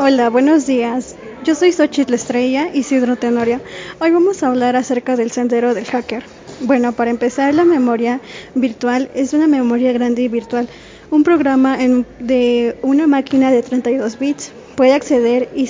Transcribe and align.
Hola, 0.00 0.30
buenos 0.30 0.64
días. 0.64 1.16
Yo 1.42 1.56
soy 1.56 1.72
Xochitl 1.72 2.14
Estrella 2.14 2.70
Isidro 2.72 3.16
Tenorio. 3.16 3.60
Hoy 3.98 4.12
vamos 4.12 4.44
a 4.44 4.46
hablar 4.46 4.76
acerca 4.76 5.16
del 5.16 5.32
sendero 5.32 5.74
del 5.74 5.86
hacker. 5.86 6.22
Bueno, 6.60 6.92
para 6.92 7.10
empezar, 7.10 7.52
la 7.52 7.64
memoria 7.64 8.20
virtual 8.54 9.10
es 9.16 9.32
una 9.32 9.48
memoria 9.48 9.90
grande 9.90 10.22
y 10.22 10.28
virtual. 10.28 10.68
Un 11.10 11.24
programa 11.24 11.82
en, 11.82 12.06
de 12.20 12.78
una 12.82 13.08
máquina 13.08 13.50
de 13.50 13.60
32 13.60 14.20
bits 14.20 14.52
puede 14.76 14.92
acceder 14.92 15.48
y, 15.56 15.68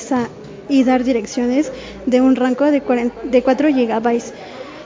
y 0.68 0.84
dar 0.84 1.04
direcciones 1.04 1.72
de 2.04 2.20
un 2.20 2.36
rango 2.36 2.66
de, 2.66 2.82
40, 2.82 3.22
de 3.30 3.42
4 3.42 3.68
GB. 3.70 4.22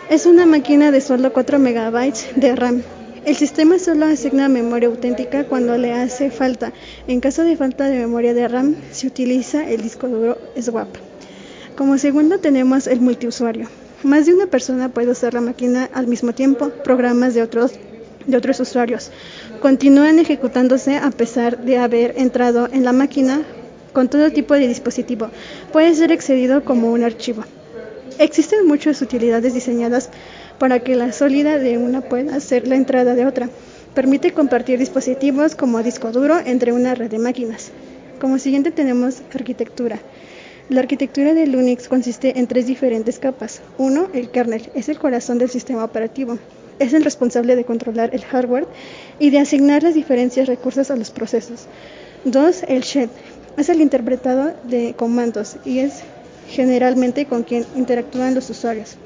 Es 0.09 0.25
una 0.25 0.47
máquina 0.47 0.93
de 0.93 1.01
solo 1.01 1.33
4 1.33 1.59
MB 1.59 2.13
de 2.37 2.55
RAM 2.55 2.83
el 3.25 3.36
sistema 3.36 3.79
solo 3.79 4.07
asigna 4.07 4.48
memoria 4.48 4.89
auténtica 4.89 5.45
cuando 5.45 5.79
le 5.79 5.93
hace 5.93 6.30
falta. 6.30 6.72
En 7.07 7.21
caso 7.21 7.45
de 7.45 7.57
falta 7.57 7.84
de 7.89 7.98
memoria 7.98 8.34
de 8.34 8.48
RAM, 8.48 8.75
se 8.91 9.07
utiliza 9.07 9.68
el 9.68 9.80
disco 9.80 10.09
duro 10.09 10.39
swap. 10.61 10.89
Como 11.77 11.99
segundo 11.99 12.39
tenemos 12.39 12.86
el 12.86 13.00
multiusuario. 13.00 13.68
Más 14.03 14.27
de 14.27 14.35
una 14.35 14.46
persona 14.46 14.89
puede 14.89 15.13
usar 15.13 15.35
la 15.35 15.40
máquina 15.40 15.89
al 15.94 16.08
mismo 16.08 16.32
tiempo. 16.32 16.71
Programas 16.82 17.35
de 17.35 17.43
otros, 17.43 17.72
de 18.27 18.36
otros 18.36 18.58
usuarios 18.58 19.11
continúan 19.61 20.18
ejecutándose 20.18 20.96
a 20.96 21.11
pesar 21.13 21.64
de 21.64 21.79
haber 21.79 22.14
entrado 22.16 22.68
en 22.72 22.85
la 22.85 22.93
máquina 22.93 23.43
con 23.93 24.08
todo 24.08 24.32
tipo 24.32 24.54
de 24.54 24.66
dispositivo. 24.66 25.29
Puede 25.72 25.94
ser 25.94 26.13
accedido 26.13 26.64
como 26.64 26.91
un 26.91 27.04
archivo. 27.04 27.44
Existen 28.22 28.68
muchas 28.68 29.03
utilidades 29.03 29.53
diseñadas 29.53 30.08
para 30.61 30.79
que 30.79 30.94
la 30.94 31.11
sólida 31.11 31.58
de 31.58 31.76
una 31.76 32.03
pueda 32.03 32.39
ser 32.39 32.69
la 32.69 32.77
entrada 32.77 33.17
de 33.17 33.27
otra. 33.27 33.50
Permite 33.97 34.30
compartir 34.30 34.78
dispositivos 34.78 35.56
como 35.56 35.83
disco 35.83 36.12
duro 36.12 36.39
entre 36.39 36.70
una 36.70 36.94
red 36.94 37.11
de 37.11 37.19
máquinas. 37.19 37.72
Como 38.20 38.39
siguiente 38.39 38.70
tenemos 38.70 39.22
arquitectura. 39.34 39.98
La 40.69 40.83
arquitectura 40.83 41.34
de 41.34 41.48
Linux 41.48 41.89
consiste 41.89 42.38
en 42.38 42.47
tres 42.47 42.69
diferentes 42.69 43.19
capas. 43.19 43.60
Uno, 43.77 44.06
el 44.14 44.30
kernel, 44.30 44.70
es 44.77 44.88
el 44.88 45.00
corazón 45.00 45.38
del 45.38 45.50
sistema 45.50 45.82
operativo. 45.82 46.38
Es 46.78 46.92
el 46.92 47.02
responsable 47.02 47.56
de 47.56 47.64
controlar 47.64 48.14
el 48.14 48.22
hardware 48.22 48.69
y 49.19 49.30
de 49.30 49.41
asignar 49.41 49.82
las 49.82 49.94
diferentes 49.94 50.47
recursos 50.47 50.92
a 50.92 50.97
los 50.97 51.10
procesos. 51.10 51.66
Dos, 52.25 52.62
el 52.69 52.82
shell, 52.82 53.10
es 53.56 53.69
el 53.69 53.80
interpretado 53.80 54.54
de 54.62 54.94
comandos 54.97 55.56
y 55.64 55.80
es 55.80 56.04
generalmente 56.48 57.26
con 57.26 57.42
quien 57.42 57.64
interactúan 57.76 58.34
los 58.34 58.50
usuarios. 58.50 58.96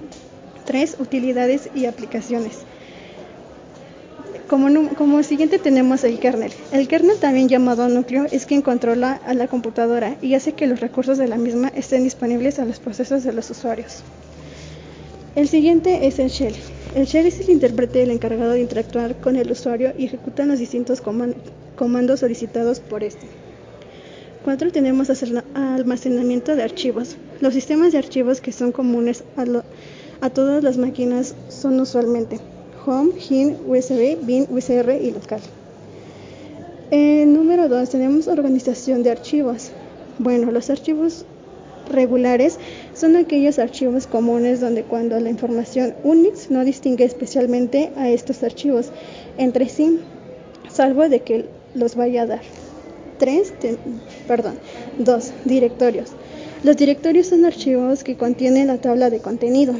3. 0.64 0.96
Utilidades 0.98 1.70
y 1.74 1.86
aplicaciones. 1.86 2.58
Como, 4.48 4.94
como, 4.94 5.22
siguiente 5.24 5.58
tenemos 5.58 6.04
el 6.04 6.20
kernel. 6.20 6.52
El 6.72 6.86
kernel, 6.86 7.18
también 7.18 7.48
llamado 7.48 7.88
núcleo, 7.88 8.26
es 8.30 8.46
quien 8.46 8.62
controla 8.62 9.20
a 9.26 9.34
la 9.34 9.48
computadora 9.48 10.16
y 10.22 10.34
hace 10.34 10.52
que 10.52 10.68
los 10.68 10.80
recursos 10.80 11.18
de 11.18 11.26
la 11.26 11.36
misma 11.36 11.72
estén 11.74 12.04
disponibles 12.04 12.60
a 12.60 12.64
los 12.64 12.78
procesos 12.78 13.24
de 13.24 13.32
los 13.32 13.50
usuarios. 13.50 14.02
El 15.34 15.48
siguiente 15.48 16.06
es 16.06 16.18
el 16.20 16.28
shell. 16.28 16.54
El 16.94 17.06
shell 17.06 17.26
es 17.26 17.40
el 17.40 17.50
intérprete 17.50 18.02
el 18.02 18.10
encargado 18.10 18.52
de 18.52 18.60
interactuar 18.60 19.16
con 19.16 19.36
el 19.36 19.50
usuario 19.50 19.92
y 19.98 20.06
ejecuta 20.06 20.46
los 20.46 20.60
distintos 20.60 21.02
comandos 21.76 22.20
solicitados 22.20 22.78
por 22.78 23.02
este. 23.02 23.26
4. 24.46 24.70
Tenemos 24.70 25.10
almacenamiento 25.54 26.54
de 26.54 26.62
archivos. 26.62 27.16
Los 27.40 27.52
sistemas 27.52 27.90
de 27.90 27.98
archivos 27.98 28.40
que 28.40 28.52
son 28.52 28.70
comunes 28.70 29.24
a, 30.20 30.30
todas 30.30 30.62
las 30.62 30.78
máquinas 30.78 31.34
son 31.48 31.80
usualmente 31.80 32.38
Home, 32.86 33.10
HIN, 33.18 33.56
USB, 33.66 34.24
BIN, 34.24 34.46
USR 34.48 35.00
y 35.02 35.10
local. 35.10 35.40
Número 36.92 37.68
2 37.68 37.90
tenemos 37.90 38.28
organización 38.28 39.02
de 39.02 39.10
archivos. 39.10 39.72
Bueno, 40.20 40.52
los 40.52 40.70
archivos 40.70 41.24
regulares 41.90 42.60
son 42.94 43.16
aquellos 43.16 43.58
archivos 43.58 44.06
comunes 44.06 44.60
donde 44.60 44.84
cuando 44.84 45.18
la 45.18 45.28
información 45.28 45.92
Unix 46.04 46.52
no 46.52 46.64
distingue 46.64 47.02
especialmente 47.02 47.90
a 47.96 48.10
estos 48.10 48.44
archivos 48.44 48.92
entre 49.38 49.68
sí, 49.68 49.98
salvo 50.68 51.08
de 51.08 51.22
que 51.22 51.46
los 51.74 51.96
vaya 51.96 52.22
a 52.22 52.26
dar. 52.26 52.55
3, 53.18 53.52
perdón, 54.26 54.58
2. 54.98 55.32
Directorios. 55.44 56.10
Los 56.62 56.76
directorios 56.76 57.28
son 57.28 57.44
archivos 57.44 58.02
que 58.02 58.16
contienen 58.16 58.68
la 58.68 58.78
tabla 58.78 59.10
de 59.10 59.20
contenido 59.20 59.74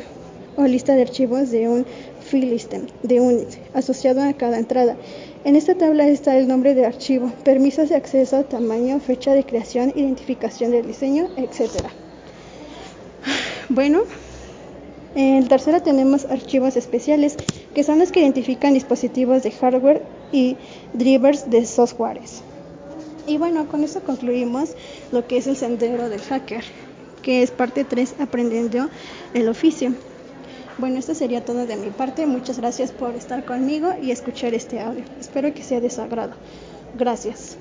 o 0.57 0.65
lista 0.65 0.95
de 0.95 1.03
archivos 1.03 1.51
de 1.51 1.69
un 1.69 1.87
file 2.21 2.51
system 2.51 2.87
de 3.03 3.21
Unix 3.21 3.59
asociado 3.75 4.23
a 4.23 4.33
cada 4.33 4.59
entrada. 4.59 4.97
En 5.45 5.57
esta 5.57 5.75
tabla 5.75 6.09
está 6.09 6.37
el 6.37 6.49
nombre 6.49 6.75
de 6.75 6.87
archivo, 6.87 7.31
permisos 7.45 7.89
de 7.89 7.97
acceso, 7.97 8.45
tamaño, 8.45 8.99
fecha 9.01 9.33
de 9.35 9.45
creación, 9.45 9.93
identificación 9.95 10.71
del 10.73 10.87
diseño, 10.87 11.29
etc. 11.37 11.71
Bueno, 13.69 14.03
en 15.15 15.49
tercero 15.49 15.83
tenemos 15.83 16.25
archivos 16.27 16.77
especiales, 16.77 17.37
que 17.75 17.85
son 17.85 17.99
los 17.99 18.13
que 18.13 18.21
identifican 18.21 18.75
dispositivos 18.75 19.43
de 19.43 19.51
hardware 19.51 20.03
y 20.33 20.57
drivers 20.93 21.49
de 21.49 21.65
softwares. 21.65 22.43
Y 23.27 23.39
bueno, 23.39 23.67
con 23.69 23.83
eso 23.83 24.03
concluimos 24.03 24.71
lo 25.11 25.27
que 25.27 25.39
es 25.39 25.47
el 25.47 25.57
sendero 25.57 26.09
del 26.09 26.21
hacker, 26.21 26.65
que 27.23 27.43
es 27.43 27.51
parte 27.51 27.85
3, 27.85 28.15
aprendiendo 28.21 28.89
el 29.35 29.49
oficio. 29.49 29.95
Bueno, 30.79 30.99
esto 30.99 31.15
sería 31.15 31.45
todo 31.45 31.67
de 31.67 31.77
mi 31.77 31.91
parte. 31.91 32.27
Muchas 32.27 32.59
gracias 32.59 32.93
por 32.93 33.17
estar 33.17 33.45
conmigo 33.45 33.95
y 34.01 34.11
escuchar 34.11 34.55
este 34.55 34.81
audio. 34.81 35.05
Espero 35.19 35.53
que 35.53 35.63
sea 35.65 35.81
de 35.81 35.91
su 35.91 36.03
agrado. 36.03 36.35
Gracias. 36.95 37.59